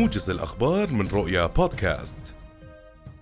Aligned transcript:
موجز 0.00 0.30
الأخبار 0.30 0.90
من 0.90 1.08
رؤيا 1.08 1.46
بودكاست. 1.46 2.18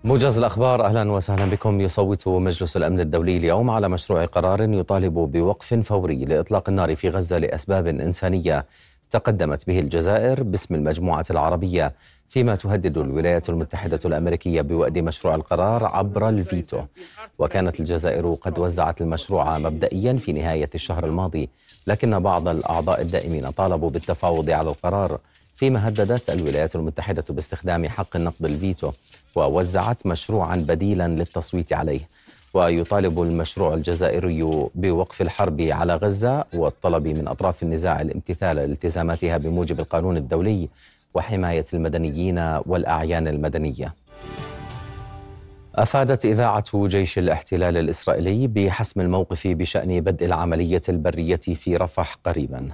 موجز 0.05 0.39
الأخبار 0.39 0.85
أهلا 0.85 1.13
وسهلا 1.13 1.45
بكم. 1.45 1.81
يصوت 1.81 2.29
مجلس 2.29 2.77
الأمن 2.77 3.01
الدولي 3.01 3.37
اليوم 3.37 3.71
على 3.71 3.89
مشروع 3.89 4.25
قرار 4.25 4.63
يطالب 4.63 5.15
بوقف 5.15 5.75
فوري 5.75 6.25
لإطلاق 6.25 6.69
النار 6.69 6.95
في 6.95 7.09
غزة 7.09 7.39
لأسباب 7.39 7.87
إنسانية. 7.87 8.67
تقدمت 9.11 9.67
به 9.67 9.79
الجزائر 9.79 10.43
باسم 10.43 10.75
المجموعة 10.75 11.25
العربية 11.31 11.95
فيما 12.29 12.55
تهدد 12.55 12.99
الولايات 12.99 13.49
المتحدة 13.49 14.01
الأمريكية 14.05 14.61
بوأد 14.61 14.99
مشروع 14.99 15.35
القرار 15.35 15.87
عبر 15.87 16.29
الفيتو. 16.29 16.81
وكانت 17.39 17.81
الجزائر 17.81 18.33
قد 18.33 18.59
وزعت 18.59 19.01
المشروع 19.01 19.59
مبدئيا 19.59 20.13
في 20.13 20.33
نهاية 20.33 20.71
الشهر 20.75 21.07
الماضي 21.07 21.49
لكن 21.87 22.19
بعض 22.19 22.49
الأعضاء 22.49 23.01
الدائمين 23.03 23.51
طالبوا 23.51 23.91
بالتفاوض 23.91 24.51
على 24.51 24.71
القرار. 24.71 25.19
فيما 25.59 25.89
هددت 25.89 26.31
الولايات 26.31 26.77
المتحدة 26.77 27.25
باستخدام 27.31 27.89
حق 27.89 28.17
النقد 28.17 28.45
الفيتو 28.45 28.93
ووزعت 29.35 30.07
مشروعا 30.07 30.57
بديلا 30.57 31.09
للتصويت 31.09 31.73
عليه. 31.73 32.01
ويطالب 32.55 33.23
المشروع 33.23 33.75
الجزائري 33.75 34.43
بوقف 34.75 35.23
الحرب 35.23 35.61
على 35.61 35.95
غزة 35.95 36.45
والطلب 36.55 37.09
من 37.09 37.29
أطراف 37.29 37.63
النزاع 37.63 38.01
الامتثال 38.01 38.57
لالتزاماتها 38.57 39.37
بموجب 39.37 39.81
القانون 39.81 40.17
الدولي 40.17 40.69
وحماية 41.15 41.65
المدنيين 41.75 42.39
والأعيان 42.67 43.29
المدنية. 43.29 43.95
أفادت 45.75 46.25
إذاعة 46.25 46.87
جيش 46.87 47.19
الاحتلال 47.19 47.77
الإسرائيلي 47.77 48.47
بحسم 48.47 49.01
الموقف 49.01 49.47
بشأن 49.47 50.01
بدء 50.01 50.27
العملية 50.27 50.83
البرية 50.89 51.37
في 51.37 51.77
رفح 51.77 52.15
قريباً. 52.25 52.71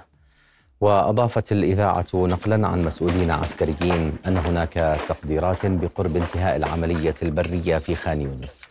وأضافت 0.85 1.53
الإذاعة 1.53 2.07
نقلا 2.15 2.69
عن 2.69 2.85
مسؤولين 2.85 3.31
عسكريين 3.31 4.17
أن 4.27 4.37
هناك 4.37 4.99
تقديرات 5.09 5.67
بقرب 5.67 6.17
انتهاء 6.17 6.57
العملية 6.57 7.15
البرية 7.23 7.79
في 7.79 7.95
خان 7.95 8.21
يونس. 8.21 8.65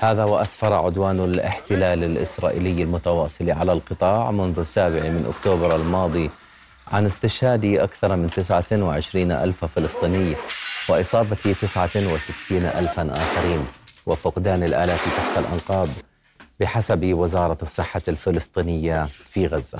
هذا 0.00 0.24
وأسفر 0.24 0.72
عدوان 0.72 1.20
الاحتلال 1.20 2.04
الإسرائيلي 2.04 2.82
المتواصل 2.82 3.50
على 3.50 3.72
القطاع 3.72 4.30
منذ 4.30 4.58
السابع 4.58 5.00
من 5.02 5.26
أكتوبر 5.26 5.76
الماضي 5.76 6.30
عن 6.92 7.06
استشهاد 7.06 7.64
أكثر 7.64 8.16
من 8.16 8.30
29 8.30 9.32
ألف 9.32 9.64
فلسطيني 9.64 10.34
وإصابة 10.88 11.54
69 11.60 12.58
ألفا 12.58 13.12
آخرين 13.12 13.66
وفقدان 14.06 14.62
الآلاف 14.62 15.16
تحت 15.16 15.38
الأنقاض 15.38 15.88
بحسب 16.60 17.04
وزارة 17.04 17.58
الصحة 17.62 18.02
الفلسطينية 18.08 19.04
في 19.04 19.46
غزة. 19.46 19.78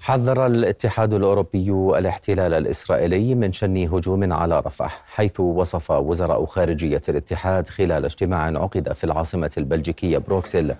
حذر 0.00 0.46
الاتحاد 0.46 1.14
الأوروبي 1.14 1.70
الاحتلال 1.98 2.54
الإسرائيلي 2.54 3.34
من 3.34 3.52
شن 3.52 3.76
هجوم 3.76 4.32
على 4.32 4.60
رفح 4.60 5.02
حيث 5.06 5.40
وصف 5.40 5.90
وزراء 5.90 6.44
خارجية 6.44 7.02
الاتحاد 7.08 7.68
خلال 7.68 8.04
اجتماع 8.04 8.44
عقد 8.62 8.92
في 8.92 9.04
العاصمة 9.04 9.50
البلجيكية 9.58 10.18
بروكسل. 10.18 10.74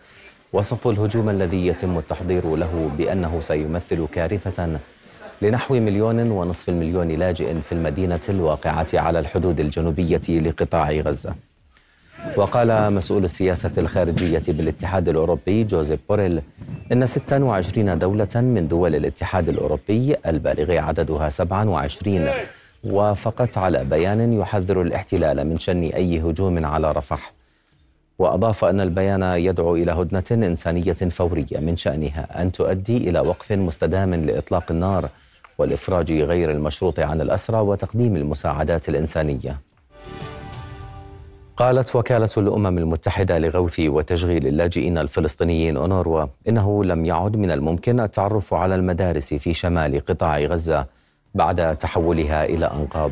وصفوا 0.53 0.93
الهجوم 0.93 1.29
الذي 1.29 1.67
يتم 1.67 1.99
التحضير 1.99 2.57
له 2.57 2.91
بأنه 2.99 3.41
سيمثل 3.41 4.07
كارثة 4.13 4.79
لنحو 5.43 5.75
مليون 5.75 6.31
ونصف 6.31 6.69
المليون 6.69 7.09
لاجئ 7.09 7.61
في 7.61 7.73
المدينة 7.73 8.21
الواقعة 8.29 8.87
على 8.95 9.19
الحدود 9.19 9.61
الجنوبية 9.61 10.21
لقطاع 10.29 10.91
غزة. 10.93 11.35
وقال 12.37 12.93
مسؤول 12.93 13.25
السياسة 13.25 13.73
الخارجية 13.79 14.43
بالاتحاد 14.49 15.09
الأوروبي 15.09 15.65
جوزيف 15.65 16.01
بوريل 16.09 16.43
إن 16.93 17.07
26 17.07 17.99
دولة 17.99 18.29
من 18.35 18.69
دول 18.69 18.95
الاتحاد 18.95 19.49
الأوروبي 19.49 20.17
البالغ 20.27 20.73
عددها 20.79 21.29
27 21.29 22.29
وافقت 22.85 23.59
على 23.59 23.85
بيان 23.85 24.33
يحذر 24.33 24.83
الاحتلال 24.83 25.47
من 25.47 25.59
شن 25.59 25.83
أي 25.83 26.21
هجوم 26.21 26.67
على 26.67 26.93
رفح. 26.93 27.33
وأضاف 28.19 28.65
أن 28.65 28.81
البيان 28.81 29.23
يدعو 29.23 29.77
إلى 29.77 29.93
هدنة 29.93 30.47
إنسانية 30.47 30.93
فورية 30.93 31.59
من 31.61 31.77
شأنها 31.77 32.43
أن 32.43 32.53
تؤدي 32.53 32.97
إلى 32.97 33.21
وقف 33.21 33.53
مستدام 33.53 34.15
لإطلاق 34.15 34.65
النار 34.71 35.09
والإفراج 35.59 36.13
غير 36.13 36.51
المشروط 36.51 37.01
عن 37.01 37.21
الأسرى 37.21 37.61
وتقديم 37.61 38.17
المساعدات 38.17 38.89
الإنسانية. 38.89 39.61
قالت 41.59 41.97
وكالة 41.97 42.29
الأمم 42.37 42.79
المتحدة 42.79 43.39
لغوث 43.39 43.81
وتشغيل 43.81 44.47
اللاجئين 44.47 44.99
الفلسطينيين 44.99 45.77
أونروا 45.77 46.27
إنه 46.49 46.85
لم 46.85 47.07
يعد 47.07 47.37
من 47.37 47.51
الممكن 47.51 48.01
التعرف 48.01 48.55
على 48.55 48.75
المدارس 48.75 49.35
في 49.35 49.55
شمال 49.55 50.05
قطاع 50.05 50.39
غزة 50.39 50.87
بعد 51.35 51.77
تحولها 51.77 52.45
إلى 52.45 52.67
أنقاض. 52.67 53.11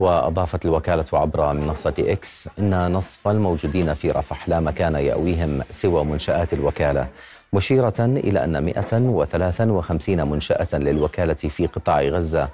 وأضافت 0.00 0.64
الوكالة 0.64 1.04
عبر 1.12 1.52
منصة 1.52 1.94
إكس 1.98 2.48
إن 2.58 2.92
نصف 2.92 3.28
الموجودين 3.28 3.94
في 3.94 4.10
رفح 4.10 4.48
لا 4.48 4.60
مكان 4.60 4.94
يأويهم 4.94 5.62
سوى 5.70 6.04
منشآت 6.04 6.52
الوكالة 6.52 7.08
مشيرة 7.52 7.94
إلى 8.00 8.44
أن 8.44 8.64
153 8.64 10.28
منشأة 10.28 10.68
للوكالة 10.78 11.34
في 11.34 11.66
قطاع 11.66 12.02
غزة 12.02 12.48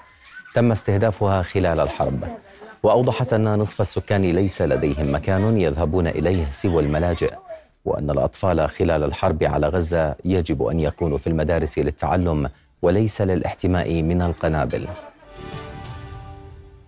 تم 0.54 0.72
استهدافها 0.72 1.42
خلال 1.42 1.80
الحرب. 1.80 2.24
وأوضحت 2.82 3.32
أن 3.32 3.58
نصف 3.58 3.80
السكان 3.80 4.22
ليس 4.22 4.62
لديهم 4.62 5.14
مكان 5.14 5.60
يذهبون 5.60 6.06
إليه 6.06 6.44
سوى 6.50 6.82
الملاجئ 6.82 7.34
وأن 7.84 8.10
الأطفال 8.10 8.70
خلال 8.70 9.04
الحرب 9.04 9.42
على 9.44 9.68
غزة 9.68 10.14
يجب 10.24 10.62
أن 10.62 10.80
يكونوا 10.80 11.18
في 11.18 11.26
المدارس 11.26 11.78
للتعلم 11.78 12.50
وليس 12.82 13.20
للاحتماء 13.22 14.02
من 14.02 14.22
القنابل. 14.22 14.86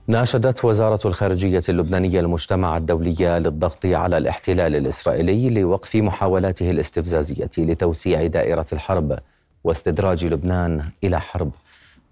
ناشدت 0.07 0.65
وزارة 0.65 1.01
الخارجية 1.07 1.63
اللبنانية 1.69 2.21
المجتمع 2.21 2.77
الدولي 2.77 3.15
للضغط 3.21 3.87
على 3.87 4.19
الاحتلال 4.19 4.77
الإسرائيلي 4.77 5.51
لوقف 5.61 5.97
محاولاته 5.97 6.71
الاستفزازية 6.71 7.51
لتوسيع 7.59 8.27
دائرة 8.27 8.67
الحرب 8.73 9.19
واستدراج 9.65 10.25
لبنان 10.25 10.85
إلى 11.05 11.21
حرب 11.21 11.51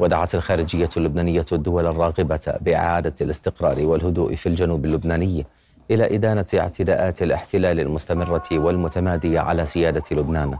ودعت 0.00 0.34
الخارجية 0.34 0.88
اللبنانية 0.97 1.47
الدول 1.53 1.87
الراغبة 1.87 2.55
بإعادة 2.61 3.15
الاستقرار 3.21 3.87
والهدوء 3.87 4.34
في 4.34 4.49
الجنوب 4.49 4.84
اللبناني 4.84 5.47
إلى 5.91 6.15
إدانة 6.15 6.47
اعتداءات 6.55 7.22
الاحتلال 7.22 7.81
المستمرة 7.81 8.43
والمتمادية 8.53 9.41
على 9.41 9.66
سيادة 9.66 10.03
لبنان. 10.12 10.56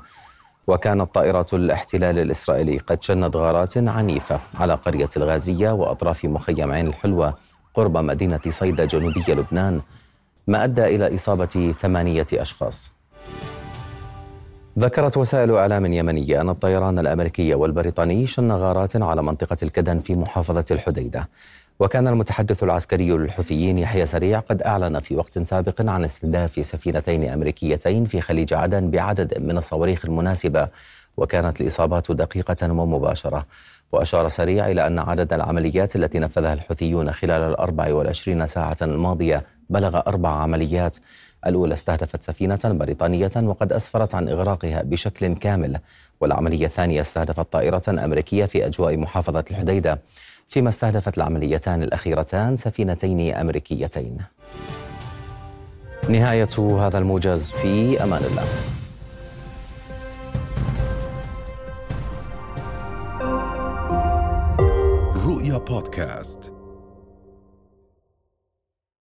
وكانت 0.67 1.15
طائرات 1.15 1.55
الاحتلال 1.55 2.19
الإسرائيلي 2.19 2.79
قد 2.79 3.03
شنت 3.03 3.37
غارات 3.37 3.79
عنيفة 3.79 4.41
على 4.55 4.75
قرية 4.75 5.09
الغازية 5.17 5.71
وأطراف 5.71 6.25
مخيم 6.25 6.73
عين 6.73 6.87
الحلوة 6.87 7.35
قرب 7.75 7.97
مدينة 7.97 8.41
صيدا 8.49 8.85
جنوبي 8.85 9.25
لبنان 9.29 9.81
ما 10.47 10.65
أدى 10.65 10.85
إلى 10.85 11.15
إصابة 11.15 11.75
ثمانية 11.81 12.27
أشخاص. 12.35 13.00
ذكرت 14.79 15.17
وسائل 15.17 15.55
إعلام 15.55 15.93
يمنية 15.93 16.41
أن 16.41 16.49
الطيران 16.49 16.99
الأمريكي 16.99 17.55
والبريطاني 17.55 18.27
شن 18.27 18.53
غارات 18.53 18.97
على 18.97 19.23
منطقة 19.23 19.57
الكدن 19.63 20.01
في 20.01 20.15
محافظة 20.15 20.65
الحديدة. 20.71 21.29
وكان 21.81 22.09
المتحدث 22.09 22.65
العسكري 22.65 23.11
للحوثيين 23.11 23.79
يحيى 23.79 24.07
سريع 24.07 24.41
قد 24.41 24.63
أعلن 24.63 24.99
في 24.99 25.17
وقت 25.17 25.39
سابق 25.39 25.81
عن 25.81 26.05
استهداف 26.05 26.67
سفينتين 26.67 27.25
أمريكيتين 27.29 28.05
في 28.05 28.21
خليج 28.21 28.55
عدن 28.55 28.91
بعدد 28.91 29.39
من 29.39 29.59
الصواريخ 29.59 30.05
المناسبة 30.05 30.69
وكانت 31.17 31.61
الإصابات 31.61 32.13
دقيقة 32.13 32.73
ومباشرة. 32.73 33.47
وأشار 33.93 34.29
سريع 34.29 34.69
إلى 34.69 34.87
أن 34.87 34.99
عدد 34.99 35.33
العمليات 35.33 35.97
التي 35.97 36.19
نفذها 36.19 36.53
الحوثيون 36.53 37.13
خلال 37.13 37.43
الأربع 37.43 37.95
والعشرين 37.95 38.47
ساعة 38.47 38.77
الماضية 38.83 39.47
بلغ 39.71 40.01
أربع 40.07 40.29
عمليات. 40.29 40.97
الأولى 41.47 41.75
استهدفت 41.75 42.23
سفينة 42.23 42.59
بريطانية 42.65 43.31
وقد 43.37 43.73
أسفرت 43.73 44.15
عن 44.15 44.29
إغراقها 44.29 44.83
بشكل 44.83 45.35
كامل 45.35 45.79
والعملية 46.21 46.67
الثانية 46.67 47.01
استهدفت 47.01 47.53
طائرة 47.53 47.83
أمريكية 47.89 48.45
في 48.45 48.67
أجواء 48.67 48.97
محافظة 48.97 49.45
الحديدة. 49.51 49.99
فيما 50.49 50.69
استهدفت 50.69 51.17
العمليتان 51.17 51.83
الأخيرتان 51.83 52.57
سفينتين 52.57 53.35
أمريكيتين. 53.35 54.19
نهاية 56.09 56.79
هذا 56.87 56.99
الموجز 56.99 57.51
في 57.51 58.03
أمان 58.03 58.23
الله. 58.25 58.70
رؤيا 65.51 65.59
بودكاست 65.59 66.60